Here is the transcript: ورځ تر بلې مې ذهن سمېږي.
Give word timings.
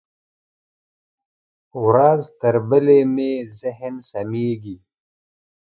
ورځ 1.85 2.21
تر 2.41 2.55
بلې 2.69 2.99
مې 3.13 3.31
ذهن 3.59 3.93
سمېږي. 4.09 4.77